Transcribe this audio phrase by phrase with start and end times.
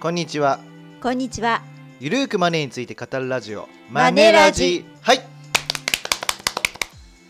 [0.00, 0.60] こんにちは。
[1.02, 1.60] こんにちは。
[2.00, 3.68] ゆるーくマネーについて語るラジオ。
[3.90, 4.86] マネラジ。
[5.02, 5.20] はい、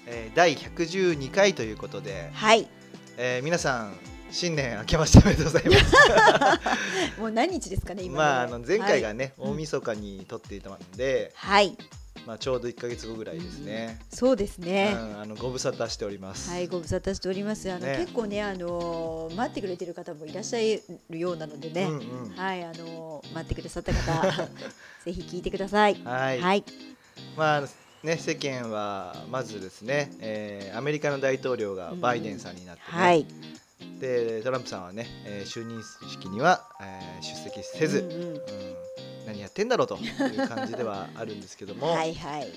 [0.06, 2.68] えー、第112回ということで、はい。
[3.16, 3.96] えー、皆さん
[4.30, 7.18] 新年明けましておめでとうございます。
[7.20, 8.18] もう何日ですかね今ね。
[8.18, 9.16] まああの前回がはい。
[9.16, 11.76] ね、大晦日に撮っていたので、はい。
[12.26, 14.94] まあちょうど1ヶ月後ぐらいですね、そうですうんね。
[15.20, 17.70] あのご無沙汰しております、はい、ご無沙汰しております。
[17.70, 20.58] あの、ね結構ね、あのー待ってくれてる方もいらっしゃ
[21.10, 21.84] るようなのでね。
[21.84, 24.48] うんうんはい、あのー待ってくださった方、
[25.04, 25.94] ぜひ聞いてください。
[26.04, 26.64] はい、はい。
[27.36, 27.62] まあ
[28.02, 33.26] ね世間はまずですね、えーアメリカの大統領がバイデンさんになってね、はい。
[33.98, 38.40] でトランプさんはね、えー就任式には、えー出席せず、うんうんうん
[39.30, 42.48] 何やってんだろうという感じではあるんですけども、 はいはい。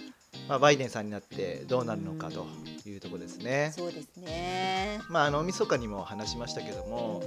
[0.50, 2.48] まあ、バイデンさんになってどうなるのかと
[2.86, 3.72] いうところですね。
[3.76, 5.00] そうですね。
[5.08, 7.22] まあ、あの大晦日にも話しましたけども、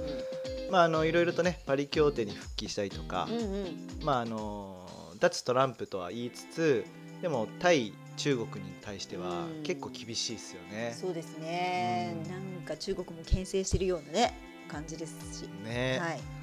[0.69, 3.89] うまあ、あのいろいろとねパリ協定に復帰したりとか、んうんうん。
[4.01, 4.85] まああの
[5.19, 6.85] 脱トランプとは言いつつ
[7.21, 10.93] でも対中国に対してはうん結構厳しいですよね。
[10.99, 12.13] そうですね。
[12.25, 14.37] うんなんか中国も牽制してるようなね
[14.67, 15.49] 感じですし。
[15.63, 16.36] ね、はい。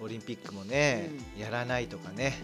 [0.00, 2.34] オリンピックもね、やらないとかね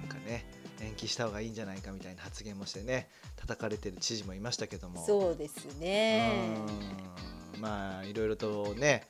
[0.00, 0.44] なんかね
[0.80, 5.04] 延期した方がいいんじゃないかみたいな発言もしてね叩かれてる知事もいましたけども。
[5.04, 6.56] そうですね。
[7.54, 7.60] うん。
[7.60, 9.06] まあいろいろとね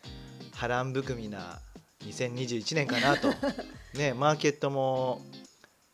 [0.53, 1.61] 波乱含みな
[2.05, 3.29] 2021年かなと。
[3.95, 5.23] ねマーケットも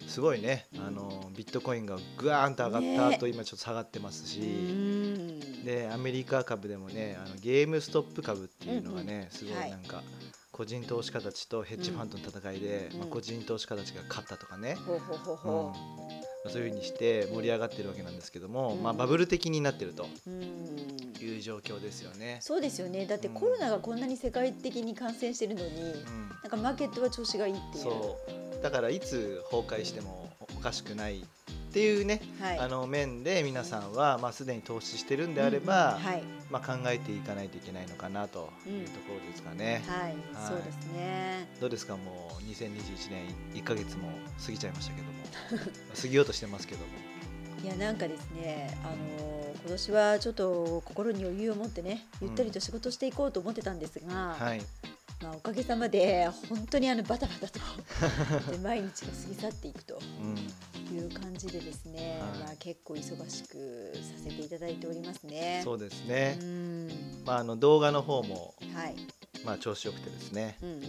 [0.06, 5.64] すごいねあのビットコインがグワーンと上がった後、今ちょっと下がってますし、うん。
[5.64, 10.02] でアメリカ株でもねあのゲームストップ株っていうのがね、すごはいいなんか
[10.60, 14.76] 個人投資家たちとヘッジファンドの戦いで、まあ、うん個人投資家たちが勝ったとかね、
[16.46, 18.82] そういうふうにして盛り上がってるわけなんですけども、うん。
[18.82, 20.06] まあ、バブル的になってると。
[21.22, 22.38] いう状況ですよね。
[22.42, 23.06] そうですよね。
[23.06, 23.34] だってうん。
[23.34, 26.28] コロナがこんなに世界的に感染してるのに、うん。
[26.28, 27.84] なんかマーケットは調子がいいっていう。
[27.84, 28.62] そう。
[28.62, 31.24] だからいつ崩壊してもおかしくない
[31.70, 32.58] っていうね、はい。
[32.58, 36.02] あの面で皆さんは、まあ、すでに投資してるんであれば、うんうん。
[36.04, 36.22] はい。
[36.50, 39.82] まあ、考えていかないといけないのかなというところですかね。
[39.86, 40.14] はい、はい。
[40.48, 41.48] そうですね。
[41.60, 41.96] どうですか？
[41.96, 44.08] もう2021年1ヶ月も
[44.44, 45.64] 過ぎちゃいましたけども。
[46.00, 46.86] 過ぎようとしてますけども。
[47.62, 54.62] いやなんかですね、あのー今年はちょっと心に余裕を持ってね、ゆったりと仕事していこうと思ってたんですが、はい。
[55.22, 57.60] まあおかげさまで本当にあのバタバタと
[58.52, 60.00] で毎日が過ぎ去っていくと。
[60.90, 62.38] うんいう感じでですね、はい。
[62.40, 65.60] まあ結構忙しくさせていただいておりますね。
[65.64, 66.38] そうですね。
[66.40, 66.88] う、ん、
[67.24, 68.96] まあ、あの動画の方も、はい、
[69.44, 70.82] まあ、調子よくてですね、うんうん、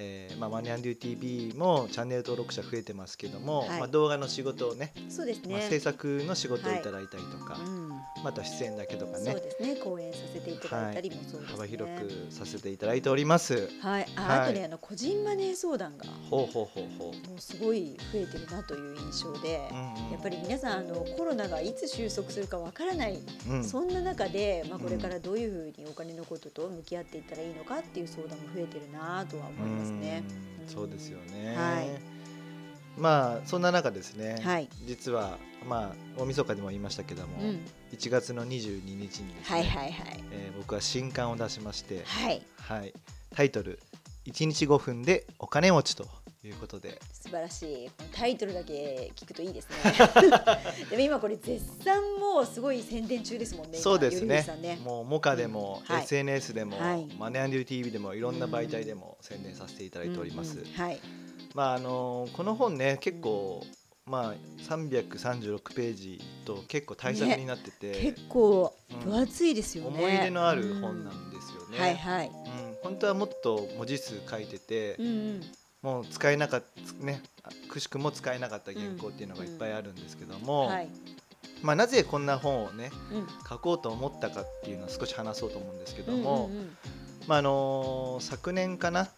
[0.00, 5.56] えーまあ、マネアンデュー TV もチャンネル登録者増えてますけども、はいまあ、動画の仕事をねそうですね。
[5.56, 7.88] まあ、制作の仕事をいただいたりとか、うん、
[8.22, 9.76] また出演だけとかそうねですね。
[9.76, 11.56] 講演させていただいたりもそうですね。
[11.56, 13.68] 幅広くさせていただいております。
[13.80, 17.28] はい、あ、とね、あの個人マネー相談がほうほうほうほう。
[17.28, 19.68] もうすごい増えてるなという印象で。
[19.72, 29.87] うんうんやっぱり皆さんあのコロナがいつ収束するかわからない、うんそんな中で、まあ、これからどういうふうにお金のことと向き合っていったらいいのかっていう相談も増えてるなとは思いますね。
[29.87, 29.87] うん
[30.66, 31.54] そうですよね。
[31.56, 32.18] はい。
[33.00, 34.68] まあそんな中ですね、はい。
[34.86, 37.60] 実はまあ大晦日でも言いましたけども、うん、
[37.92, 40.24] 1月の22日にですね、はいはいはい。
[40.32, 42.42] えー僕は新刊を出しまして、はい。
[42.60, 42.92] はい、
[43.34, 43.78] タイトル
[44.28, 46.06] 1日5分でお金持ちと
[46.44, 47.90] いうことで、素晴らしい。
[48.12, 49.76] タイトルだけ聞くといいですね。
[50.90, 53.70] でも今これ絶賛もうすごい宣伝中ですもんね。
[53.74, 54.44] 今そうですね。
[54.60, 54.78] ね。
[54.84, 56.04] もうモカでも、うんはい。
[56.04, 57.08] SNS でも、はい。
[57.18, 60.58] マネアンデュー TV でもいろんな媒体でも宣伝させていただいております。
[60.58, 61.00] うんうんはい。
[61.54, 63.64] まああのこの本ね結構、
[64.04, 64.34] まあ
[64.68, 69.00] 336ページと結構大作になってて、結構うん。
[69.00, 71.78] 分厚いですよね、思い入れのある本なんですよね。
[71.78, 72.28] はいはい。
[72.28, 72.34] うん、
[72.88, 75.42] 本当はもっと文字数書いてて、うんうん。
[75.80, 76.64] もう使えなかっ
[76.98, 80.88] たねあくしくも使えなかった原稿っていうのがいっぱいあるんですけども、はい。
[81.62, 83.26] まあなぜこんな本をねうん。
[83.48, 86.76] 書こうと思ったかっていうのを少し話そうと思うんですけども、うんうんうん。
[87.26, 89.08] まああの昨年かな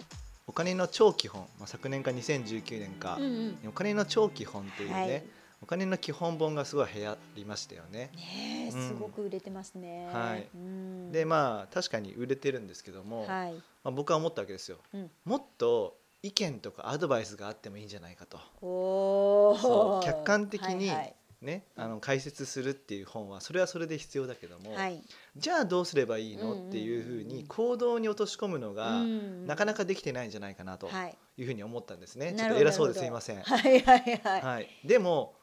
[0.46, 3.28] お金の長期本、まあ、昨年か2019年か、うんう
[3.66, 3.68] ん。
[3.68, 5.24] お金の長期本っていうね、はい
[5.62, 8.10] お金の基本本がすごい流行りましたよね。
[8.16, 10.48] ねえうんすごく売れてますね、はい。
[10.54, 11.12] うん。
[11.12, 13.52] でまあ確かに売れてるんですけども、はい。
[13.52, 14.78] まあ、僕は思ったわけですよ。
[14.94, 15.10] うん。
[15.24, 18.38] もっと意見とかアドバイスがあってもいいんじゃないかと。
[18.62, 19.58] おー。
[19.58, 20.04] そう。
[20.04, 24.80] 客観的にはいね、あの解説するっていう本はそれはそれで必要だけども、はい。
[24.80, 25.02] はい
[25.36, 31.16] じゃあどうすればいいの、っていうふうに行動に落とし込むのが、うんなかなかできてないんじゃないかなとはい。
[31.38, 32.34] いうふうに思ったんですね。
[32.36, 33.42] ちょなるほどっと偉そうですいません。
[33.42, 35.34] はいはいはい、はい、でも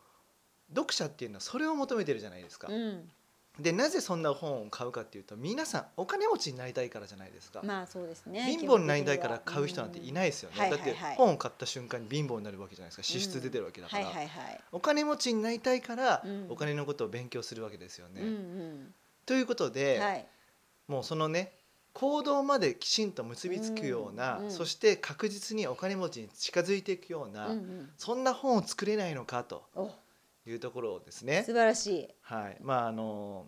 [0.69, 2.67] 読者っていうのはそれを求めてるじゃないですか。
[2.69, 3.09] うん。
[3.59, 13.03] でなぜそんな本を買うかっていうと皆さんお金持ちになりたいからじゃないですか、まあそうですね貧乏になりたいから買う人なんていないですよね、うんだって本を買った瞬間に貧乏になるわけじゃないですか。
[13.03, 14.07] 支出出てるわけだから、
[14.71, 16.47] お金持ちになりたいからうん。
[16.49, 18.21] お金のことを勉強するわけですよね。
[18.21, 18.93] うんうん。
[19.25, 20.27] ということで、はい。
[20.87, 21.51] もうそのね
[21.93, 24.51] 行動まできちんと結びつくような、うんうん。
[24.51, 27.89] そして確実にお金持ちに近づいていくような、うんうん。
[27.97, 29.63] そんな本を作れないのかと。
[29.75, 29.89] お
[30.49, 31.43] いうところをですね。
[31.45, 32.07] 素晴らしい。
[32.21, 32.57] はい。
[32.61, 33.47] まああの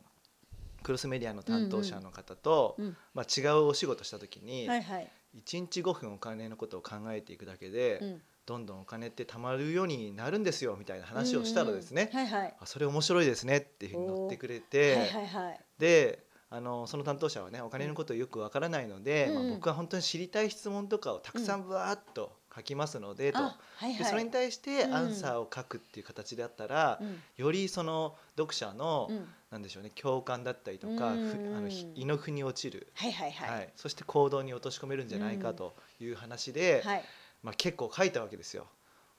[0.84, 5.12] クロスメディアの担当者の方と、うんまあ、違うお仕事した時に、はいはい。
[5.36, 8.22] 1日5分お金のことを考えていくだけで、うん。
[8.46, 12.56] どんどんお金って貯まるようになるんですよみたいな話をしたらですね、うんうんはいはい。
[12.60, 15.60] あそれ面白いですねっていうふうに乗ってくれて、はいはいはい。
[15.78, 23.40] であのその担当者はねお金のことをよくわからないので、うんまあ、僕は本当に知りたい質問とかをたくさんぶわーっと書きますので、と。
[23.40, 23.42] あ
[23.78, 23.98] はいはい。
[23.98, 24.96] でそれに対してうん。
[24.96, 27.22] アンサーを書くっていう形であったら、うん。
[27.38, 29.28] よりその読者の、うん。
[29.52, 31.52] なんでしょうね共感だったりとか、うん。
[31.52, 33.66] ふあのひ胃の腑に落ちる、はいはいははい。
[33.66, 37.04] いそして行動に落とし込めるんじゃないかという話で、はい。
[37.44, 38.68] まあ、結構書いたわけですよ。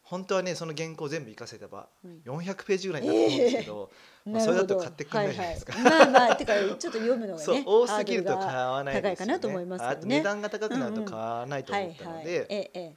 [0.03, 2.21] 本当はねその原稿全部活かせればうん。
[2.27, 3.91] 400ページぐらいになると思うんですけど、
[4.27, 5.73] まあそれだと買ってくれないじゃないですか。
[5.73, 9.17] はいはい、まあまあてかちょっと読むのがね そう多すぎると買ハわないですよね。
[9.17, 9.95] 高いかなと思いますよね。
[9.95, 12.27] あと値段が高くなると買わないと思ったのはいはい。
[12.27, 12.97] えで、ええ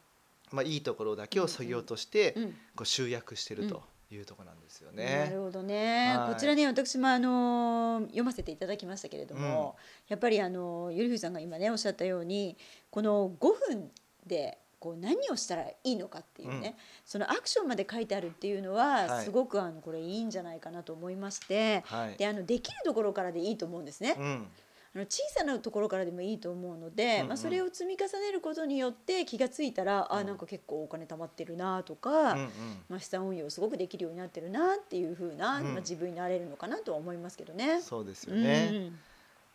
[0.52, 2.34] まあいいところだけを削ぎ落として
[2.76, 5.30] こう集約してるというところなんですよなね。
[5.34, 6.34] るほどね、はい。
[6.34, 9.76] こちらね私もあの読ませていただきましたけれども、
[10.08, 12.58] やっぱりあのゆりふさんが今ねおっしゃったように
[12.92, 13.92] この5分
[14.26, 16.74] でこう何をしたらいいのかっていうね、うん。
[17.06, 19.26] そのアクションまで書いてあるっていうのは、はい。
[19.26, 22.18] すごくあのこれいいんじゃないかなと思いましてはい。
[22.18, 24.16] であのできるところからでいいと思うんですね。
[24.20, 24.48] うん
[24.96, 27.28] あの小さなところからでもいいと思うので、うんうん。
[27.30, 30.18] まあ、それを積み重ねることによって気がついたら、うん。
[30.18, 32.50] あなんか結構お金貯まってるなとか、うんうん。
[32.90, 35.66] まあ、資産運用すごくできるようになってるなっていう風な、うん。
[35.66, 37.82] まあ、自分になれるのかなとは思いますけどね。
[37.82, 38.70] そうですよね。
[38.72, 39.00] うん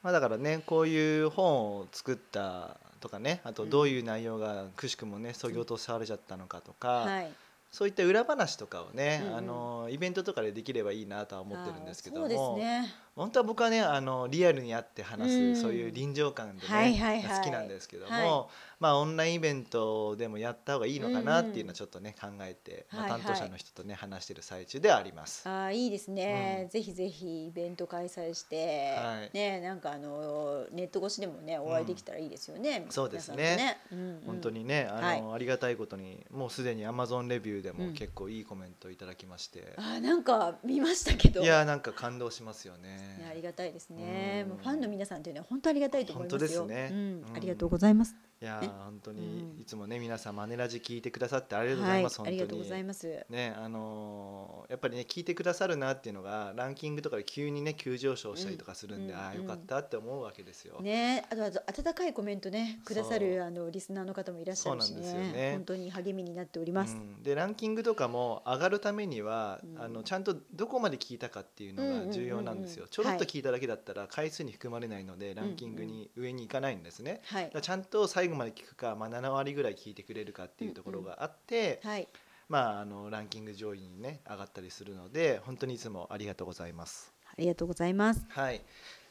[0.03, 7.33] まあだからねこういう本を作ったとかねあとどういう内容がくしくもねそぎ落とされちゃったのかとか、はい、
[7.71, 9.37] そういった裏話とかをね、うんうん。
[9.37, 12.29] あのイベントとかでできればいいなとは思ってるんですけども。
[12.29, 12.95] そうですね。
[13.19, 15.57] 本当は僕はねあのリアルに会って話す、うん。
[15.57, 17.39] そういう臨場感でね、はいはいはい。
[17.39, 18.47] 好きなんですけども、は
[18.79, 23.21] まあオンラインイベントでもやった方がいいのかなっていうのはちょっとね考えて、まあ、はいはい。
[23.23, 25.49] 担当者の人とね話してる最中ではあります。
[25.49, 26.69] あーいいですね、うん。
[26.69, 29.31] ぜひぜひイベント開催して、はい。
[29.35, 32.87] ねなんかあのネット越しでもねお会いできたらいいですよね。
[32.91, 33.57] そうですね。
[33.57, 33.79] ね。
[33.93, 34.23] うんうん。
[34.27, 37.87] 本当にねあの、はありがたいことにもうすでに Amazon レビューでうん。
[37.89, 41.43] も結構いいコメントいただきまして、あーなんか見ましたけど。
[41.43, 44.47] いやーなんか感動しますよねね、ありがたいですね。
[44.49, 46.61] うファンの皆さんというのは本当ありがたいと思いますよ。
[46.61, 48.15] 本当ですねうんうんありがとうございます。
[48.41, 49.17] いや本当うん。
[49.17, 52.01] にいつもね皆さんマネラジ聞いてくださってありがとうござはい。
[52.01, 53.27] い、ます、ありがとうございます。
[53.29, 60.81] ねあのーやっぱりね聞いてくださるなっていうのがランキングとかで急にね急上昇したりとかするんで、うんああよかったって思うわけですよ。
[60.81, 65.33] ね、あとあと温かいコメントねくださるあのリスナーの方もいらっしゃるしね。
[65.33, 65.53] ね。
[65.53, 66.95] 本当に励みになっております。
[66.95, 69.83] うん、でランキングとかも上がるためには、うん。
[69.83, 72.85] あのちゃんとどこまで聞いたかっていうのが重要なんですよ、うん。
[72.85, 77.51] うんうんうんちょろっと聞いただけだったら回数に含まれないので、ランキングに上に行かないんですね、はい。
[77.61, 82.09] ちゃんと最後まで聞くか、まあ、7割ぐらい聞いてくれるかっていうところがあって、はい
[82.49, 87.13] まあ、あのランキング上位にね上がったりするので本当にいつもありがとうございます。
[87.27, 88.25] ありがとうございます。
[88.29, 88.63] はい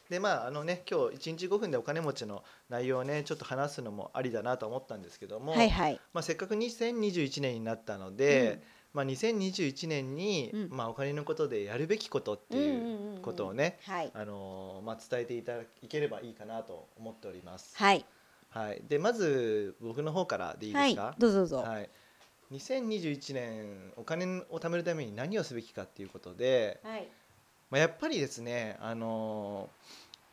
[0.08, 6.00] でまああのね今日1日5分でお金持ちの内容をねちょっと話すのもありだなと思ったんですけども、はいはい。
[6.14, 8.60] まあ、せっかく2021年になったので、うん
[8.94, 17.76] まあ、2021年に、うんまあ、お金のことでやるべきことっていうことをね、はいあのーまあ、伝えていただければいいかなと思っております。
[17.76, 18.04] はい
[18.50, 20.90] はい、でまず僕の方からでいいではい。
[20.90, 21.56] すか、どうぞどうぞ。
[21.58, 21.90] はい。
[22.52, 27.08] 2021年お金を貯めるために何をすべきかっていうことで、はい。
[27.70, 29.68] まあ、やっぱりですね、あの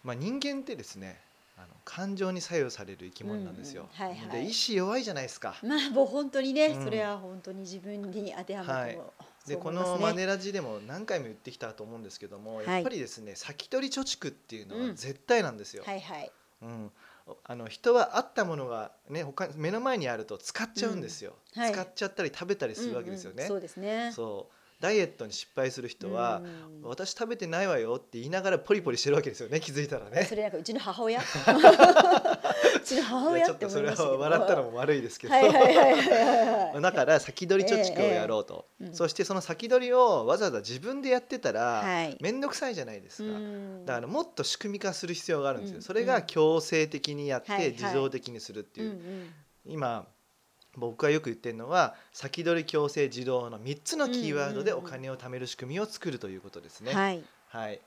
[0.03, 1.19] ーまあ、人間ってですね
[1.57, 3.89] あの感情に左右される生き物なんですよ。
[3.99, 4.11] うんうん。
[4.11, 4.43] はいはい。
[4.43, 5.55] で意志弱いじゃないですか。
[5.63, 6.83] まあもう本当にね、うん。
[6.83, 9.13] それは本当に自分に当てはまっても、
[9.47, 9.99] でこそう思いますね。
[9.99, 12.65] のマネラジでも何回も言ってきたと思うんですけども、はい。
[12.65, 14.87] やっぱりですね先取り貯蓄っていうのうん。
[14.89, 15.83] は絶対なんですよ。
[15.85, 16.31] はいはい。
[16.61, 16.91] うん、お
[17.43, 21.61] あの人はあったものがね他目の前にあると使っちゃうんですよ、うん。
[21.61, 21.71] はい。
[21.71, 23.35] 使っちゃったり食べたりするわけですよね。
[23.37, 23.47] うんうん。
[23.47, 24.11] そうですね。
[24.15, 26.89] そうダイエットに失敗する人は、うん。
[26.89, 30.25] 私食べてないわよって言いながらポリポリしてるわけですよね気づいたらね。
[30.25, 30.35] そ。
[30.35, 31.19] れなんかうちの母親？
[31.21, 31.23] う
[32.83, 36.81] ちの母い親ちょっとそれは笑ったのも悪いですけど、はいはいはいはいはいはい。
[36.83, 38.95] だから先取り貯蓄をやろうと、ええええうん。
[38.95, 42.17] そしてその先取りをわざわざ自分でやってたらはい。
[42.21, 43.85] 面倒くさいじゃないですか、うん。
[43.85, 45.81] だからもっと仕組み化する必要があるんですよ、うん。
[45.81, 47.71] それが強制的にやってはいはい。
[47.71, 48.99] 自動的にするっていう、
[49.65, 50.07] 今
[50.77, 56.93] 僕がよく言ってるのは先取り強制自動の3つのキーワードでお金を貯める仕組みを作るということですね。
[56.93, 57.23] はい。
[57.49, 57.81] はい。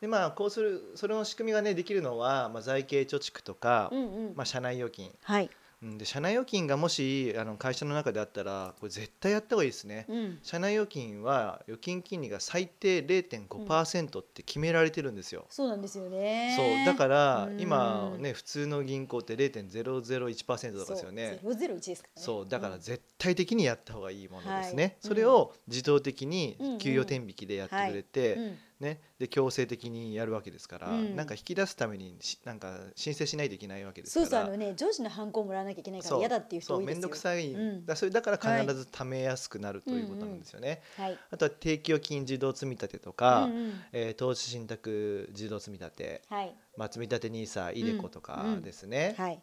[0.00, 4.32] でまあこうするそれの仕組みがねできるのは、まあ、財形貯蓄とか、うんうん。
[4.36, 5.10] まあ、社内預金。
[5.22, 5.50] はい
[5.82, 10.06] うんで社内預金がもしあの会社の中であったらこれ絶対やった方がいいですね。
[10.08, 10.38] うん。
[10.42, 15.46] 社内預金は預金金利が最低0.5%って決められてるんですよ。
[15.50, 16.54] そうなんですよね。
[16.56, 17.60] そうだからうん。
[17.60, 21.38] 今ね普通の銀行って0.001%とかですよね。
[21.42, 22.24] ゼロゼロ一ですからね。
[22.24, 22.80] そうだからん。
[22.80, 24.82] 絶対的にやった方がいいものですね。
[24.82, 24.96] はい。
[25.00, 26.78] それを自動的にうんうん。
[26.78, 31.16] 給与天引きでやってくれて、うんね、で強制的にやるわけですから、うん。
[31.16, 34.42] なんか引き出すためにしなんか申請しないといけないわけですそから。
[34.42, 36.18] うそうあのね上司のハンコをもらわなきゃいけないからそう。
[36.20, 37.02] 嫌だっていう人そう面多いですよ。
[37.02, 37.86] 倒くさい、うん。
[37.86, 40.82] だそれだから必ず貯めやすくなるということなんですよね。
[40.96, 41.18] はい。
[41.30, 43.72] あとは定期預金自動積み立てとか、うんうん。
[43.92, 46.54] えー投資信託自動積み立て、はい。
[46.76, 48.62] まあ、積み立て NISA、イデコとかうん。
[48.62, 49.14] ですね。
[49.16, 49.40] はい。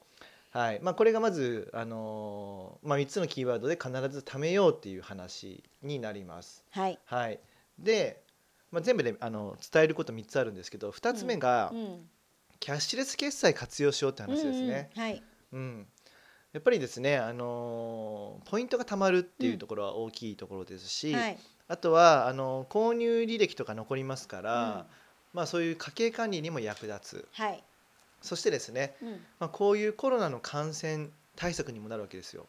[0.51, 0.79] はい。
[0.83, 6.63] まあ、これがまず、あのーまあ、3つのキーワードで必ず貯めようっていう話になります。
[6.69, 6.99] はい。
[7.05, 7.39] はい、
[7.79, 8.22] で、
[8.73, 12.09] まあ、全部であの伝えること3つあるんですけど2つ目が、うん
[12.59, 14.89] キャッシュレス決済活用しようって話ですね。
[14.95, 15.23] うんうんはい。
[15.51, 15.87] うん。
[16.53, 21.37] やっぱりですね、あのーポイントが貯まるっていうところは大きいところですし、はい。
[21.67, 24.83] あとはあの購入履歴とか残りますから、うん。
[25.33, 27.27] まあ、そういう家計管理にも役立つ。
[27.33, 27.61] はい。
[28.21, 29.09] そしてですね、うん。
[29.39, 32.47] まあ、こういうコロナの感染対策にもなるわけですよ。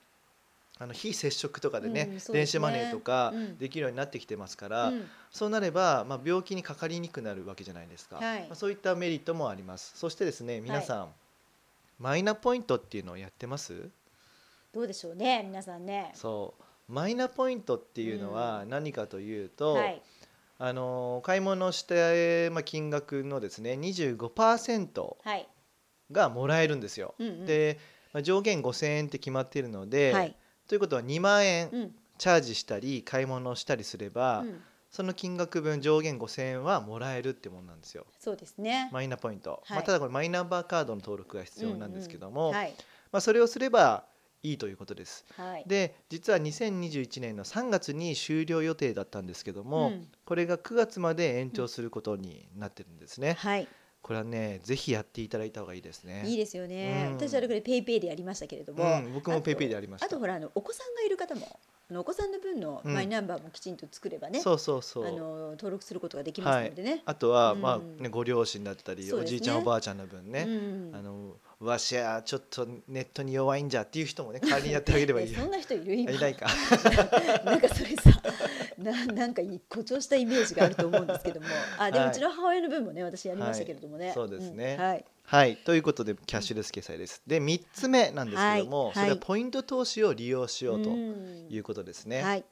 [0.79, 2.39] あの非接触とかでね,、うんですね。
[2.39, 3.59] 電子マネーとかうん。
[3.59, 5.09] できるようになってきてますから、うん。
[5.31, 8.41] そうなれば、まあ、病気にかかりにくくなるわけじゃないですか、はい。
[8.41, 9.93] まあ、そういったメリットもあります。
[9.97, 11.09] そしてですね皆さん、
[12.01, 13.89] マイナポイントっていうのをやってます？
[14.73, 16.11] どうでしょうね皆さんね。
[16.15, 16.93] そう。
[16.93, 20.03] マイナポイントっていうのは何かというと、はい。
[20.59, 25.49] あの買い物して、まあ、金額のですね25%はい。
[26.11, 27.15] がもらえるんですよ。
[27.21, 27.47] うんうん。
[27.47, 27.79] で、
[28.13, 30.37] まあ、上限5,000円って決まっているので、はい
[30.69, 31.95] ということは2万円うん。
[32.17, 34.61] チャージしたり買い物をしたりすれば、うん。
[34.91, 38.07] その金額分上限5,000円はもらえるってもんなんですよ。
[38.21, 38.89] そうですね。
[38.93, 39.79] マイナポイント、はい。
[39.79, 42.55] まあ、ただこれマイナンバーカードの登録が必要なんですけども、うんうん。
[42.55, 42.75] はい。
[43.11, 44.05] まあ、それをすれば
[44.45, 45.25] いいということです。
[45.37, 45.65] はい。
[45.67, 50.09] で実は2021年の3月に終了予定だったんですけども、うん。
[50.25, 53.35] これが9月まで延長することになってるんですね。
[53.41, 53.67] はい
[54.05, 56.25] これはねぜひやっていただいた方がいいですね。
[56.27, 57.07] いいですよね。
[57.09, 57.15] うん。
[57.15, 58.85] 私はこれ PayPayでやりましたけれども。
[58.85, 60.07] うん、僕も PayPayでやりました。
[60.07, 61.59] あとほらあのお子さんがいる方も
[61.91, 62.93] お子さんの分のうん。
[62.93, 65.09] マイナンバーもきちんと作ればね、そうそうそう。
[65.09, 67.01] あの登録することができますのでね。
[67.07, 67.63] あとは、うん。
[67.63, 70.95] まあねご両親だったり、おじいちゃんおばあちゃんの分ね、うん。
[70.95, 75.95] あのわしゃちょっとネットに弱いんじゃっていう人もね代わりにやってあげればいいえそんな人いる？
[75.95, 76.47] 今いないか。
[77.45, 78.23] なんかそれさ
[78.79, 81.47] ななんか誇張したイメージがあると思うんですけども。
[81.79, 82.13] あでもはい。
[82.13, 84.15] うちの母親の分もね私やりましたけれどもね、はい。
[84.15, 84.77] そうですね。
[84.77, 85.05] んはい。
[85.27, 85.57] はい。
[85.57, 87.23] ということでキャッシュレス決済です。
[87.27, 88.95] で3つ目なんですけども、はい。
[88.95, 92.45] それはポイント投資を利用しようとんいうことですね、はい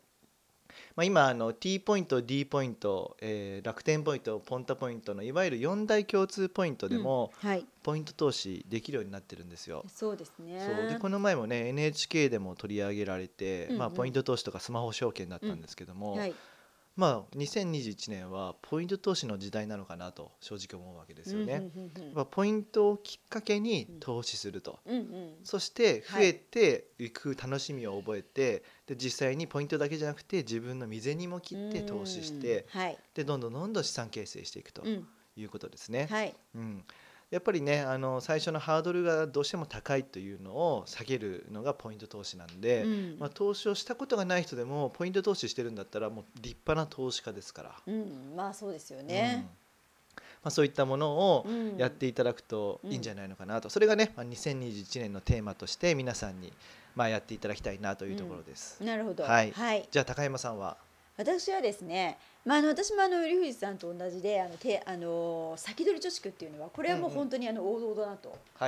[0.97, 7.67] まあ、今あの T ポイント D ポイント、えー楽天ポイントポンタポイントのいわゆる4大共通ポイントでも、うんはい。
[7.83, 9.85] ポイント投資できるようになってるんですよ。
[9.89, 10.61] そうですね。
[10.61, 10.89] そう。
[10.89, 13.79] でこの前もね NHK でも取り上げられて、うんうん。
[13.79, 16.35] まあ、ポイント投資とかスマホ証券だったんですけども、はい
[16.95, 21.71] まあ、2021年はポイント投資の時代なのかなと正直思うわけですよね。
[21.75, 24.81] うんうんうんやっぱポイントをきっかけに投資すると、
[25.45, 27.13] そして増えてい。
[27.13, 32.67] く楽しみを覚えて、で実際にポイントだけじゃなくて自分の身銭も切って投資して
[33.15, 35.07] でどんどんどんどん資産形成していくとうん。
[35.37, 36.09] いうことですね。
[36.11, 36.35] はい。
[36.55, 36.85] うん、
[37.33, 43.17] やっぱりねあの最初のハードルがどうしても高いというのを下げるのがポイント投資なんで、うん。
[43.19, 48.35] まあ、投資をしたことがない人でもポイント投資してるんだったらもう立派な投資家ですから、うん。
[48.37, 49.07] まあそうですようん。
[49.07, 49.47] ね、
[50.17, 51.79] まあ、そういったものをうん。
[51.79, 56.53] やっていただくといいんじゃないのかなと、それがね、まあ、2021年のテーマとして皆さんに、
[56.95, 58.85] まあ、やっていただきたいなというところです。
[58.85, 59.25] なるほど。
[59.25, 59.53] はい。
[59.53, 59.89] はい。
[59.91, 60.77] じゃあ高山さんは？
[61.23, 68.65] 私はですね、まあ、あの私もあの頼藤さんと同じであのてあの先取り貯蓄っていうのはこれはもう本当にあの王道だなと思って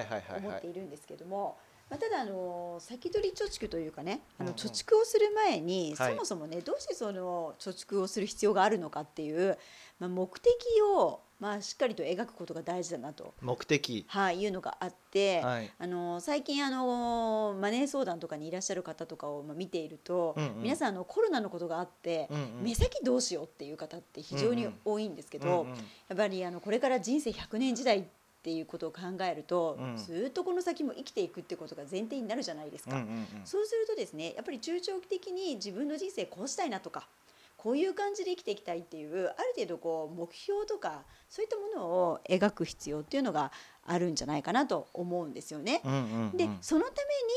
[0.49, 0.70] はい。
[0.70, 0.73] い。
[0.73, 1.56] るんですけども、
[1.90, 6.12] まあ、ただあの先取り貯蓄というかねあの貯蓄をする前に、はい。
[6.12, 9.58] そもそもねどうしてその貯蓄をする必要があるのかっていう、
[9.99, 14.05] まあ、目的を、まあ、しっかりと描くことが大事だなと、目的。
[14.09, 15.41] はい、いうのがあって。
[15.41, 15.71] はい。
[15.79, 28.05] あの最近あのマネー相談とかにいらっしゃる方とかをまあ見ていると、うんうん皆さんあのコロナのことがあって、うんうん目先どうしようっていう方って非常に多いんですけど、うんうんやっぱりあのこれから人生100年時代っ
[28.43, 32.97] ていうことを考えると、うんずっとこの先も生きていくってことが前提になるじゃないですか。
[32.97, 37.09] うんうんうんそうするとですねやっぱり中長期的に自分の人生こうしたいなとか
[37.64, 43.52] こういう感じで生きていきたいっていうある程度こう目標とかそういったものを描く必要っていうのが
[43.87, 45.80] あるんじゃないかなと思うんですよね。
[45.83, 46.37] うんうんうん。
[46.37, 46.92] でそのた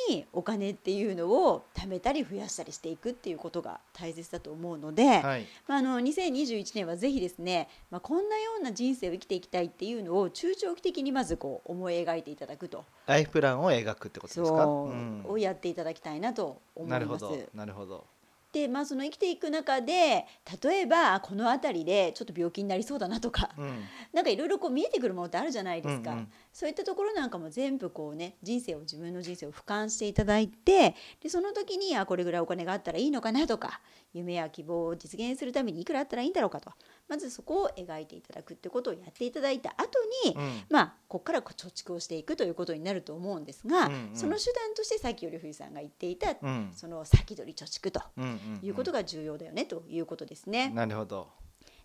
[0.10, 5.46] めにお金っていうのを貯めたり増やしたりしていくっていうことが大切だと思うので、はい。
[5.66, 12.84] まあ、あの2021年はぜひですね、まあ、こんなような人生を生きていきたいっていうのを中長期的にまずこう思い描いていただくと。
[13.06, 14.64] ライフプランを描くってことですか？
[14.64, 15.26] そう、ん。
[15.26, 17.24] をやっていただきたいなと思ないるほます。
[17.26, 18.06] どなるほど
[18.58, 20.26] で、まあ、その生きていく中で
[20.64, 23.84] 例えばこの辺りでちょっと病気になりそうだなとか、うん。
[24.14, 33.80] なんかいろいろこう見えてくるものってあるじゃないですか、うんうんそういったところなんかも全部こうね人生を自分の人生を俯瞰していただいてでその時にあこれぐらいお金があったらいいのかなとか
[34.12, 36.72] 夢や希望を実現するためにいくらあったらいいんだろうかと。
[37.08, 40.64] まずそこを描いていただくってことをやっていただいた後に、うん。
[40.72, 44.16] まあここから貯蓄をしていくということになると思うんですが、うんうん。
[44.16, 46.72] その手段としてさっきより冬さんが言っていた、うん。
[46.74, 48.02] その先取り貯蓄と
[48.66, 50.70] いうことが重要だよねということですね。
[50.70, 51.30] なるほど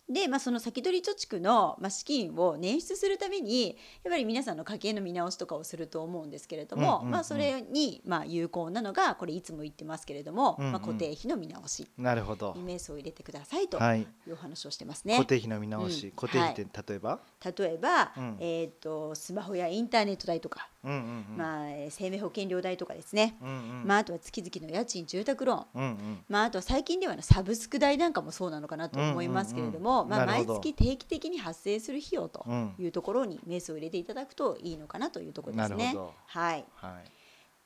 [0.09, 3.76] で、まあ、その先取り貯蓄の、まあ、資金を捻出するためにやっ
[4.11, 7.11] ぱり皆さんの家計の見直しとかをすると思うんですけれども、うんうんうん。
[7.12, 10.73] まあ、それに、まあ、有効なのがこれいつも言ってますけれども、うんうん。
[10.73, 11.88] まあ、固定費の見直し。
[11.97, 12.54] なるほど。
[12.56, 14.00] にメスを入れてくださいとはい。
[14.00, 15.16] いうお話をしてますね。
[15.16, 16.12] 固定費の見直し、うん。
[16.12, 18.37] 固定費って例えば、例えば、うん。
[18.40, 20.98] えー、とスマホやインターネット代とか、うんうん
[21.32, 21.36] うん。
[21.36, 23.82] まあ、えー生命保険料代とかですね、うんうん。
[23.86, 25.82] まあ、あとは月々の家賃住宅ローン。
[25.82, 26.24] うんうん。
[26.28, 30.18] まあ、あとは最近ではねサブスク代なんかもそうなのかなと思いますけれども、うんうんうん。
[30.18, 35.76] まあ、毎月定期的に発生する費用とうんいうところにメスを入れていただくといいのかなというところですね。
[35.76, 36.14] なるほど。
[36.26, 37.22] はい、はい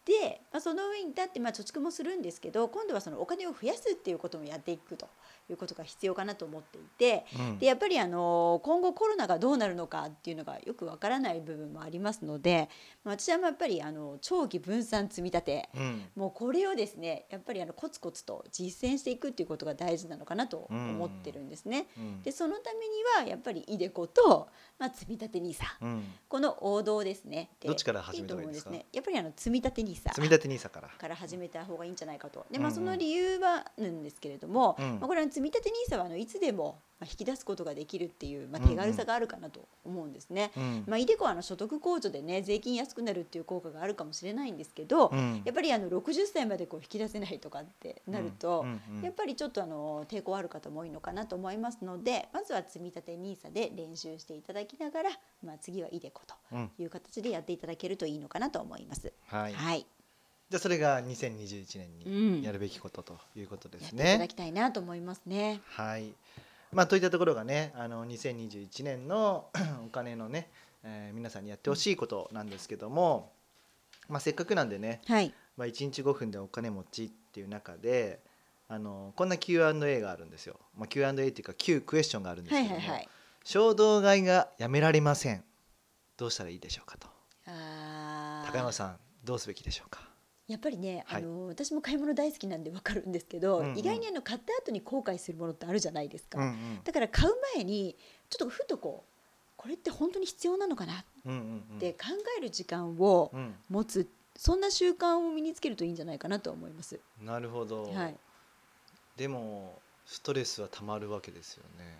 [0.06, 5.08] で、まあ、その上に立って、まあ、貯蓄もするんですけど今度はそのお金を増やすっていうこともやっていくと
[5.50, 7.26] いうことが必要かなと思っていて。
[7.38, 12.68] うんでやっぱりあの今後コロナがどうなるのかっていうのがよくわからない部分もありますので、
[13.02, 21.86] まあ、私はやっぱりあの長期分散積み立てうんもうこれをですねやっぱりあのコツコツと実践していくっていうことが大事なのかなと思ってるんですね。
[21.96, 22.92] うんでそのために
[23.24, 24.48] はやっぱりイデコと、
[24.78, 27.50] まあ、積み立て NISA うんこの王道ですね。
[27.64, 28.70] どっちから始めた方がいいですか？
[28.70, 28.86] と思うんね。
[28.92, 30.88] やっぱりあの積み立て NISA 積み立て NISA から。
[30.88, 32.46] から始めた方がいいんじゃないかと。
[32.50, 32.62] で、うんうん。
[32.62, 34.98] まあその理由はあるんですけれども、うん。
[35.00, 40.52] まあこれは積み立て NISA はあのいつでもまあ引き出すことができるっていうまあ手軽さがあるかなと思うんですね。
[40.56, 40.84] うん。
[40.86, 45.42] まあイデコはあの所得控除でね税金安くなるっていう効果があるかもしれないんですけど、うん。
[45.44, 55.10] やっぱりあの60歳までこう引き出せないとかってなると、うんうんやっぱりちょっとあの抵抗ある方も多いのかなと思いますのでまずは積み立て NISA で練習していただきながら、
[55.44, 56.10] まあ、次は iDeCo
[56.52, 59.12] うんという形でやっていただけるといいのかなと思います。
[59.26, 59.52] はい。
[59.52, 59.86] はい、
[60.48, 64.28] じゃあそれが2021年うんにやるべきことということですやっていただね。
[64.28, 65.60] きたいなと思いますね。
[65.70, 66.12] はい。
[66.72, 69.50] まあといったところがね、あの2021年の
[69.84, 70.48] お金のね、
[70.84, 73.32] えー皆さんにやってほしいことなんですけども、
[74.08, 78.20] まあせっかくなんでね、はい、まあ1日5分でお金持ちっていう中で、
[78.68, 80.60] あのこんな Q&A があるんですよ。
[80.76, 83.08] まあ Q&A っていうか Q クエスチョンがあるんですけども、はいはいはい。
[83.42, 85.44] 衝動買いがやめられません。
[86.16, 87.08] どうしたらいいでしょうかと。
[87.46, 90.08] 高山さんどうすべきでしょうか？
[90.48, 96.38] やっぱりね、はいあの私も買い物大好きなんでわかるんですけど、うんうん意外にあの買った後に後悔するものってあるじゃないですか。
[96.38, 97.96] うんうんだから買う前に
[98.30, 99.10] ちょっとふとこう
[99.56, 101.98] これって本当に必要なのかなっうんうんうんて考
[102.38, 107.00] える時間をうん持つそんな習慣を身につけるといいんじゃないかなと思います。
[107.22, 107.84] なるほど。
[107.92, 108.16] はい。
[109.16, 111.98] でもストレスはたまるわけですよね。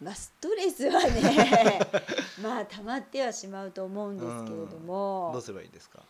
[0.00, 1.80] まあストレスはね
[2.42, 6.00] まあ溜まってはしまうと思うんですけれどどもうすればいいですか？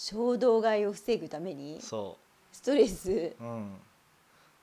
[0.00, 2.18] 衝動買いを防ぐためにそ
[2.52, 3.42] ストレスう。
[3.42, 3.76] うん。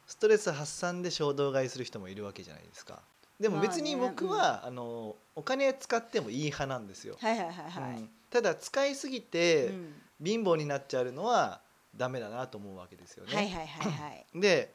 [0.08, 3.02] ストレス発散で衝動買いする人もいるわけじゃないですか。
[3.38, 7.17] でも別に僕は、あのお金使ってもいい派なんですよ。
[7.19, 7.98] はいはいはいはい。
[7.98, 9.93] うんただ使いすぎてうん
[10.24, 11.62] 貧乏になっちゃうのは
[11.95, 13.36] ダメだなと思うわけですよね。
[13.36, 14.26] はいはいはいはい。
[14.39, 14.74] で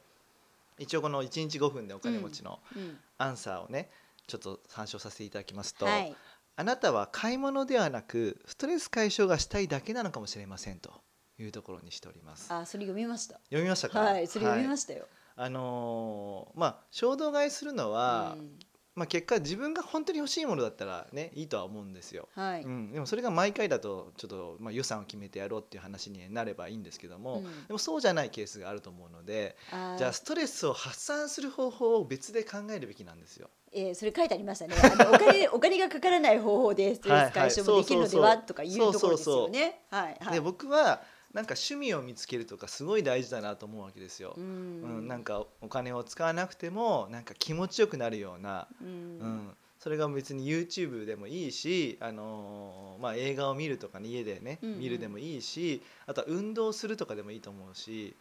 [0.78, 3.90] 一応この1日5分でお金持ちのうんアンサーをね
[4.26, 6.14] ちょっと参照させていただきますと、はい。
[6.60, 10.92] あなたは買い物ではなくストレス解消がしたいだけなのかもしれませんと
[11.38, 12.52] いうところにしております。
[12.52, 13.36] あそれ読みました。
[13.46, 14.00] 読みましたか？
[14.00, 15.06] はいそれ読みまししたよ。
[15.36, 15.42] た。
[15.44, 18.58] あのーまあ衝動買いするのは、うん
[19.00, 22.28] まあ結果自分が本当に欲しいものだったらねいいとは思うんですよ。
[22.34, 22.62] はい。
[22.62, 29.56] うん、でもそれが毎回だとちょっとまあ予算を決めてやろうっていう話になればいいんですけども、うんでもそうじゃないケースがあると思うので、
[29.96, 33.48] じゃあストレスを発散する方法を別で考えるべきなんですよ。
[33.72, 34.74] えー、それ書いてありましたね。
[34.82, 39.80] あのお金 お金がかからない方法でストレス解消もできるのではとかいうところですよね。
[39.88, 40.34] はいはい。
[40.34, 44.34] で僕はなんか趣味を見つけるとかすごい大事だなと思うわけですよ。
[44.36, 49.18] ううんんなんかお金を使わなくてもなんか気持ちよくなるような、ううん。
[49.18, 54.78] んそれが別に YouTube でもいいし、あのーまあ、映画を見るとかね家でね、うんうん。
[54.80, 58.14] 見るでもいいしあとは運動するとかでもいいと思うし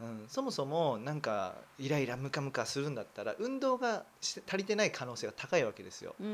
[0.00, 6.16] うん、そもそもなんかイライラムカムカするんだったら運動がし足りてない可能性が高いわけですよ。
[6.20, 6.26] うん。
[6.26, 6.30] う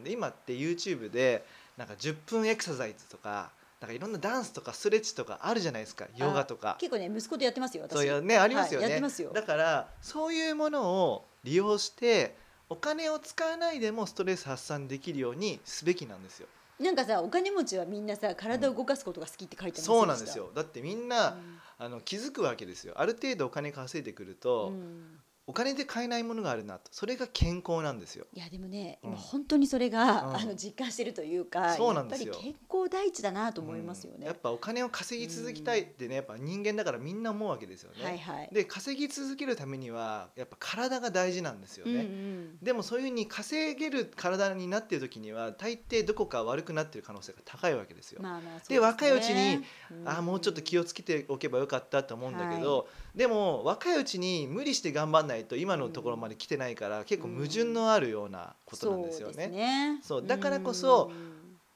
[0.00, 1.44] ん、で今って YouTube で
[1.76, 3.50] なんか10分エクササイズとか
[3.80, 6.76] なんかいろんなダンスとかストレッチとかあるじゃないですかヨガとか。
[6.80, 7.92] 結構ね息子とやってますよ私。
[7.92, 9.32] そういうねありますよね、はいやってますよ。
[9.32, 12.36] だからそういうものを利用して
[12.68, 16.48] お金を使わないでもストレス発散できるようにすべきなんですよ。
[16.80, 20.50] なんかさお金持ちはみんなさ体を動かすことが好きって書いてありませそうなんですよ。
[20.54, 21.36] だってみんな、
[21.78, 22.94] あの気づくわけですよ。
[22.96, 28.26] ある程度お金稼いでくると、うんお金で買えないものがあるなとそれが健康なんですよ。
[28.32, 34.18] いやでもね、うん今本当にそれが、うんあの実感してるというかそうなんですよやっぱり健康第一だなと思いますよね。
[34.20, 38.04] うんやっぱお金を稼ぎ続けたいってねやっぱ人間だからみんな思うわけですよね。
[38.04, 38.48] はいはい。
[38.52, 42.02] で稼ぎ続けるためにはやっぱ体が大事なんですようんうね。
[42.04, 48.22] んでもそういうふうに稼げる体になっている時には大抵どこか悪くなっている可能性が高いわけですよ。
[48.22, 59.48] まあまあで若いうちに、うんああもうちょっと気をつけておけばよかったと思うんだけど、でも若いうちに無理して頑張んないと今のところまで来てないから、結構矛盾のあるようなことなんですよそうね。
[59.48, 60.00] ね。
[60.02, 61.10] そうだからこそ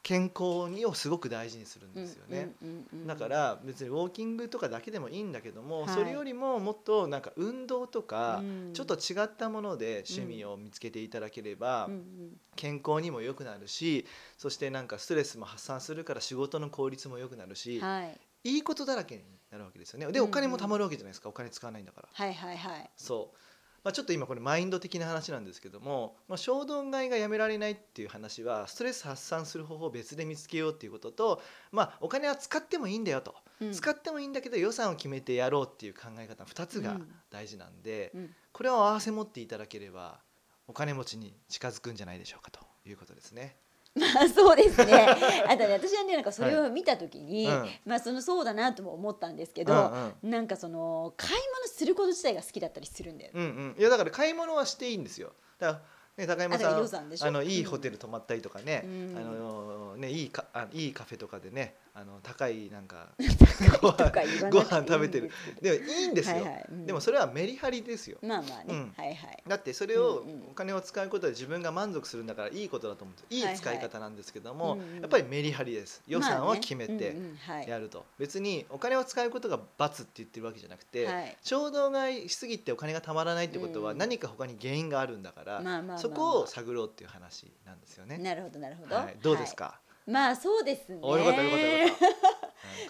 [0.02, 2.50] 健康にをすごく大事にするんうんですよね。
[3.06, 5.88] だから別にウォーキングとかだけでもいいんだけども、はい。
[5.90, 8.72] それよりももっとなんか運動とか、うん。
[8.72, 11.90] ちょっと違ったもので趣味を見つけていただければ、
[12.56, 14.04] 健康にも良くなるし
[14.36, 18.18] そしてなんかストレスも発散するから仕事の効率も良くなるし、はい。
[18.44, 20.06] いいことだらけになるわけですよね。
[20.12, 21.28] でうんうんお金も貯まるわけじゃないですか。
[21.28, 22.08] お金使わないんだから。
[22.12, 22.90] はいはいはい。
[22.96, 23.36] そう、
[23.84, 33.72] まあ、ちょっと今これマインド的な話なんですけども、まあ、衝動買いがやめられないっていう話はストレス発散する方法を別で見つけようっていうことと、まあ、お金は使ってもいいんだよと、うん。
[33.72, 37.08] 使ってもいいんだけど予算を決めてやろうっていう考え方2つがうん。
[37.30, 38.34] 大事なんで、うん。
[38.52, 40.20] これを合わせ持っていただければ
[40.66, 43.56] お金持ちに近づくんじゃないでしょうかということですね。
[43.98, 44.94] まあそうですね。
[45.46, 53.40] あとね私はねなんかそれを見た時に、うんまあそのそうだなとも思ったんですけうど、んうんなんかその買い物すること自体が好きだったりするんだよね。
[53.40, 55.32] うんうん、いやだから買い物はしていいんですよ。
[55.58, 55.82] だから、
[56.18, 57.70] ね、高山さんあのいいうん。
[57.70, 59.16] ホテル泊まったりとかね、うん。
[59.16, 65.30] あのねいいかあいいカフェとかでねあの高いなんか とご飯ご飯食べてる。
[65.60, 66.66] でもいいんですよ、はいはい。
[66.70, 66.86] うん。
[66.86, 68.18] でもそれはメリハリですよ。
[68.22, 68.92] まあまあね、うん。
[68.96, 69.42] はいはい。
[69.46, 75.00] だってそれをお金を使うことで自分が満足するんだからいいことだと思うんですいはいはいい使い方なんですけども、うんうん。
[75.00, 76.02] やっぱりメリハリです。
[76.06, 76.60] 予算はまあね。
[76.60, 77.16] 決めて
[77.66, 81.36] やると、別にお金を使うことが罰って言ってるわけじゃなくて、はい。
[81.42, 83.98] 衝動買いしすぎてお金がたまらないってことはうん。
[83.98, 88.18] 何か他に原因があるんだから、まあまあまあまあそこを探ろうっていう話なんですよね。
[88.18, 88.96] なるほどなるほど。
[88.96, 90.98] はい、どうですはいか、まあそうですね。
[91.02, 91.98] およかったよかったよかっ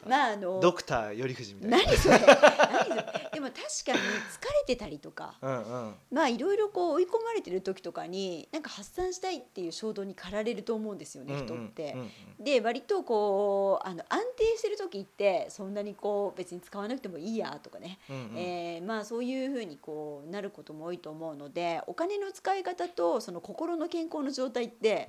[0.07, 1.79] まああのドクター頼藤みたいな。
[1.79, 5.95] 何それ何それ でも確かに疲れてたりとかうんうん。
[6.11, 11.93] まあいろいろこう追い込まれてる時とかになんか発散したいっていう衝動に駆られると思うんですよね、人って。
[11.93, 25.09] うんうんで割とこうあの安定してる時ってそんなにこう別に使わなくてもいいやとかね、うんうんえーまあそういうふうにこうなることも多いと思うのでお金の使い方とその心の健康の状態って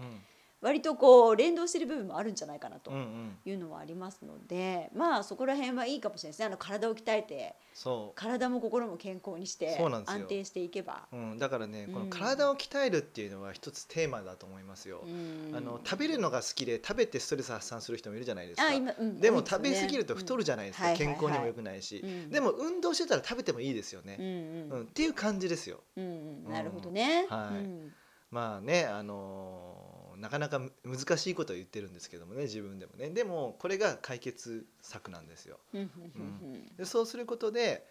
[0.62, 3.04] 割とこう連動してる部分もあるんじゃないかなとうんうん。
[3.04, 3.38] うん。
[3.46, 6.46] いうのはありますので、まあそこら辺はいいかもしれないですね。
[6.48, 11.08] あの体を鍛えてそ体も心も健康にして安定していけば。
[11.14, 11.16] う。
[11.16, 15.02] うん、だからね、このうん体を鍛えるっていうのは一つテーマだと思いますよ。
[15.06, 15.56] うん。
[15.56, 18.68] あの食べるのが好きで食べてストレス発散する人もいるじゃないですか。
[18.68, 20.98] あ今うんでも食べ過ぎると太るじゃないですか、うん。
[20.98, 22.30] 健康にも良くないし、うん。
[22.30, 24.80] でも運動してたら食べてもいいですよね、うんうん。
[24.82, 24.84] うん。
[24.84, 25.80] っていう感じですよ。
[25.96, 26.04] うん。
[26.46, 26.52] うん。
[26.52, 27.28] なるほどね。
[27.30, 27.64] はい。
[27.64, 27.94] うん。
[28.32, 29.89] まあねあのー
[30.20, 33.10] なかなかむ難しいことを言ってるんですけどもね自分でもね。
[33.10, 35.60] でもこれが解決策なんですよ。
[35.74, 36.76] うんうん。
[36.78, 37.86] でそうすることで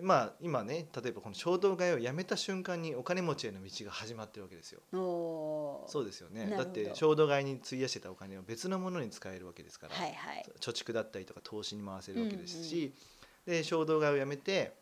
[0.00, 4.80] まあ今ね例えばこの衝動買いをやめた瞬間にお金持ちへの道が始まってるわけですよ。
[4.92, 6.48] そうですよね。
[6.56, 10.44] だって衝動買いに費やしてたお金を別のものに使えるわけですから、はいはい。
[10.60, 12.92] 貯蓄だったりとか投資に回せるわけですし、
[13.46, 14.79] で衝動買いをやめて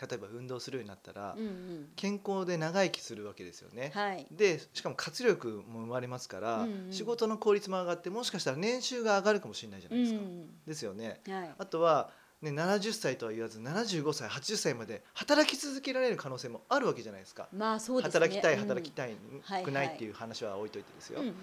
[0.00, 3.90] 例えば運動するようになったら、うんうん健康で長生きするわけですよね。
[3.94, 4.26] はい。
[4.30, 10.20] でしかも活力も生まれますから、うんうん仕事の効率も上がってもしかしたら年収が上がるかもしれないじゃないですか。
[10.20, 11.20] うんですよね。
[11.28, 11.54] はい。
[11.58, 12.10] あとは、
[12.42, 17.48] ね、70歳とは言わず75歳80歳まで働き続けられる可能性もあるわけじゃないですか。
[17.52, 18.20] まあそうですね。
[18.20, 21.34] 働きたいうん働きたいはいくないっていう話は置いといてですよ、うん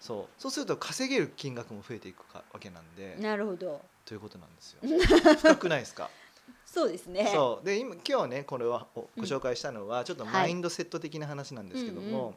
[0.00, 3.80] そうそうすると稼げる金額も増えていくかわけなんでうんなるほど。
[4.06, 4.80] ということなんですよ
[5.36, 6.08] 深くないですか？
[6.72, 7.28] そうですね。
[7.32, 7.66] そう。
[7.66, 10.32] で今今日ねこれはご紹介したのはちょっとはい。
[10.32, 12.36] マインドセット的な話なんですけども、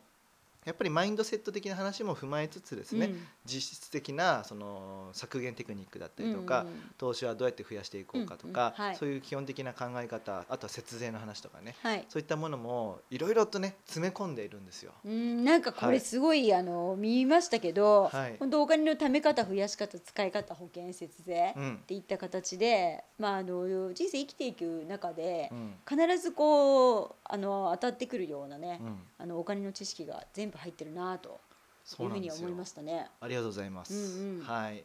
[0.65, 3.27] やっぱりマインドセット的な話も踏まえつつですね、うん。
[3.45, 6.67] 実質的なその削減テクニックだったりとか、うん。
[6.67, 8.89] うん投資はどうやって増やしていこうかとか、うんうん。
[8.89, 8.95] はい。
[8.95, 12.05] そういう基本的な考え方あとは節税の話とかねはい。
[12.07, 14.93] そういったものもいろいろとね詰め込んでいるんですよ。
[15.03, 18.35] うんなんかこはいれすごい、あの見ましたけど、はい。
[18.39, 21.75] 本当お金の貯め方増やし方使い方保険節税、うん。
[21.75, 25.75] っていった形で、まあ、あの人生生きていく中でう、ん。
[25.89, 28.99] 必ずこうあの当たってくるようなね、うん。
[29.17, 31.39] あのお金の知識が全部入ってるなと
[31.83, 33.07] そいううふうに思いましたね。
[33.19, 33.93] ありがとうございます。
[33.93, 34.45] うんうん。
[34.45, 34.83] はい。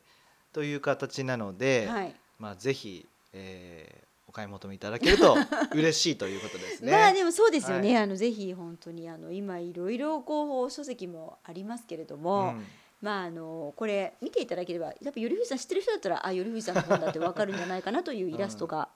[0.53, 2.15] という形なので、はい。
[2.39, 5.37] まあ、ぜひ、えーお買い求めいただけると
[5.73, 6.93] 嬉しいということですね。
[6.93, 12.67] まあでもそうですよね、はあのぜひ本当にあの今いろいろこう書籍もありますけれども、うん。
[13.01, 18.91] まああのこれ見ていただければやっぱ頼藤さん知ってる人だったらあ頼藤さんの本だってわかるんじゃないかなというイラストが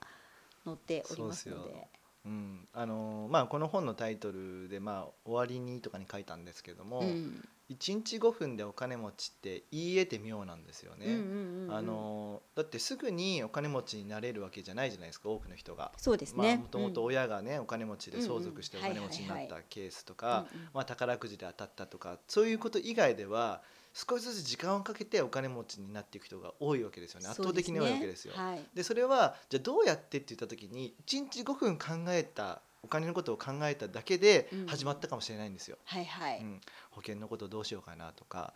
[0.65, 1.61] 載っておりますので。
[1.63, 1.89] そうですよ。
[2.25, 2.69] うん。
[2.73, 7.49] あのーまあ、この本のタイトルで、まあ「終わりに」とかに書いたんですけども、うん。
[7.71, 11.07] 1日5分でお金持ちって言い得て妙なんですよね。
[11.07, 11.75] うんうんうんうん。
[11.75, 15.93] あのーだってすぐにお金持ちになれるわけじゃないじゃないですか多くの人が。
[15.97, 16.57] そうですまあ、ね。
[16.59, 18.93] もともと親がね、お金持ちで相続しておうんうん。
[18.95, 20.47] 金持ちになったケースとうんか、
[20.87, 23.63] 宝くじで当たったとかそういうこと以外では
[23.95, 28.33] 少しずつ時間をかけてお金持ちになっていく人が多いわけですよね圧倒的に多いわけですよ。
[28.35, 28.65] はい。
[28.75, 35.79] でそれはじゃあどうやってって言った時に1日5分考えたお金のことを考えただけでうん始まったかもしれないんですよ。
[35.85, 36.41] はいはい。
[36.41, 38.55] うん保険のことどうしようかなとか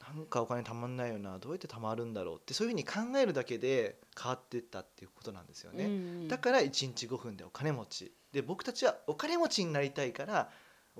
[0.00, 5.84] なんかお金たまんないよなどうやってたまるんだろうってそういうふうに考えるだけで変わっていったっていうことなんですよね。
[5.84, 10.50] うんうんだから1日5分でお金持ちで僕たちはお金持ちになりたいから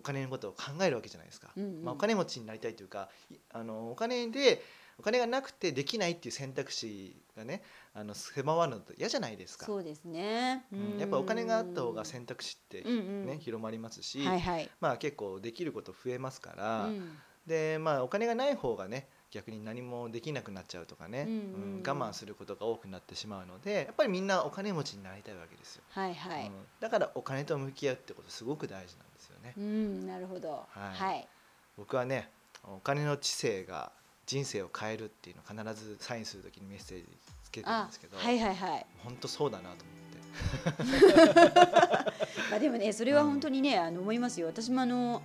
[0.01, 1.85] お金のことを考えるわけじゃないですか、うんうん。
[1.85, 4.63] まあ、お金持ちになりたいというかいあのお金で
[4.99, 7.63] お金がなくてできないっていう選択肢がね
[7.95, 10.65] あの狭まるのって嫌じゃないですか、そうですね。
[10.73, 10.99] うん。
[10.99, 13.27] やっぱお金があった方が選択肢って、うんうん。
[13.27, 14.71] ね広まりますし、はいはい。
[14.81, 17.17] まあ、結構できること増えますから、うん。
[17.47, 21.33] でまあお金がない方がね逆に何もできなくなっちゃうとかね、うん。
[21.33, 21.37] う
[21.79, 25.83] ん我慢することが多くなってしまうのでやっぱりみんなお金持ちになりたいわけですよ。
[25.89, 26.47] はいはい。
[26.47, 26.53] うん。
[26.79, 29.55] だからお金と向き合うってことすごく大事なんですよね。
[29.57, 30.50] うんなるほど。
[30.50, 31.29] はいはい。
[31.76, 32.31] 僕はね
[32.64, 33.90] お金の知性が
[34.26, 37.07] 人生を変えるっていうのを必ずサインするときにメッセージ
[37.42, 38.87] つけてるんあですけど、はいはいはい。
[39.03, 39.90] 本当そうだなと思って。
[42.50, 45.22] まあでもねそれは本当にね、あの思いますよ私もあの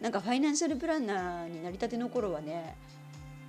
[0.00, 2.76] なんかファイナンシャルプランナーになりたての頃はね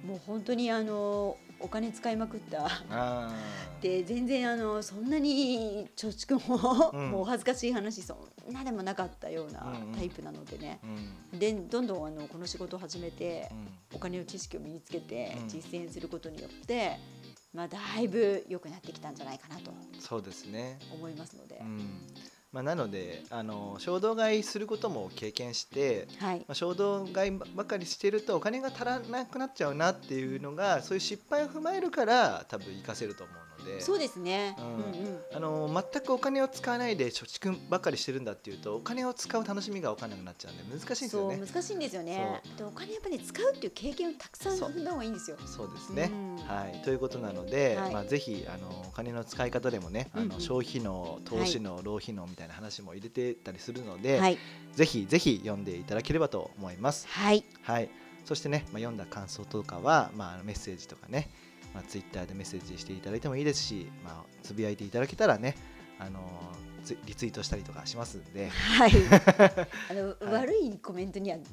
[0.06, 2.70] もう本当にあのお金使いまくった。
[3.82, 7.12] で全然あのそんなに貯蓄も、うん。
[7.12, 8.16] もうお恥ずかしい話そ
[8.50, 10.80] んなでもなかったようなタイプなのでね、
[11.34, 11.40] うん。
[11.40, 13.98] でどんどんあのこの仕事を始めてうん。
[13.98, 15.48] お金の知識を身につけてうん。
[15.48, 16.98] 実践することによって、
[17.54, 20.80] まあ、だいぶ良くなってきたんじゃないかなとそうですね。
[20.94, 21.80] 思いますので、うん
[22.58, 26.40] まあ、なのであの衝動買いすることも経験して、はい。
[26.40, 33.82] まあ、衝動買いばかりしてるとお金が足らなくなっちゃうなっていうのがそういう失敗を踏まえるから多分活かせると思うので。
[33.82, 35.20] そうですね、ううんんうん。
[35.34, 41.38] あの全くお金を使わないで貯蓄ばかりしてるんだっていうとお金を使う楽しみが分かんなくなっちゃうんで難しいんですよね。
[41.38, 42.42] 難しいんですよね。
[42.58, 45.38] でお金やっぱり、ね、使うっていう経験をたくさん踏んだ方がいいんですよ。
[45.46, 46.36] そうですね、うん。
[46.38, 47.94] はい、ということなので、はい。
[47.94, 54.38] まあ、ぜひあのお金の使い方でもね、あの消費能投資能、浪費能みたいな話も入れてたりするので、はい、
[54.74, 57.08] ぜひぜひ読んでいただければと思います。
[57.08, 57.90] はい、はい、
[58.26, 61.30] そしてね、まあ、読んだ感想とかは、まあ、メッセージとかね、
[61.78, 65.56] まあ、ツイッターでメッセージしていただいてもいいですし、まあ、つぶやいていただけたらね、
[66.00, 66.20] あの
[66.84, 68.92] ツイリツイートしたりとかしますんではい。
[69.92, 71.44] あの、はい悪いコメントには、ね。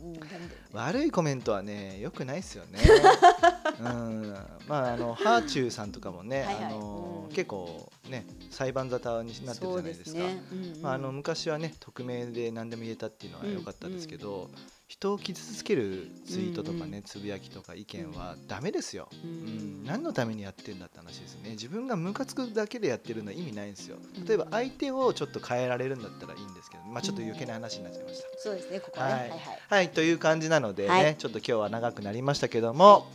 [0.72, 2.80] 悪いコメントはねよくないですよね。
[3.80, 4.34] うん、
[4.66, 10.10] まああのハーチューさんとかもね、はいはいあのうん結構ね裁判沙汰になってるじゃないですか。
[10.10, 10.42] そうね。
[10.52, 14.50] うんうんまあ、あの昔はね匿名で何でも言えたっていうのは良かったですけど、
[14.94, 19.84] 人を傷つけるツイートとかね、うんつぶやきとか意見はダメですよ、ううんん。
[19.84, 21.50] 何のためにやってんだって話ですね。
[21.50, 23.96] 自分がムカつくだけでやってるのは意味ないんですよ。
[24.16, 24.24] うん。
[24.24, 28.80] 例えば相手をちょっと変えられるんだったらいいんですけどまあちょっと余計な話になっちゃいました、そうですね。
[28.80, 29.12] ここはね。
[29.12, 29.40] ははいいはい。
[29.68, 31.16] はいという感じなのでね、はい。
[31.16, 33.10] ちょっと今日は長くなりましたけども、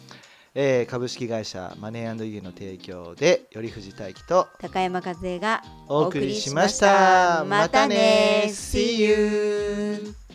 [0.54, 7.46] えー株式会社マネーイエの提供で頼藤大樹と高山和恵がお送りしました。
[7.48, 7.88] また。
[7.88, 10.29] ね See you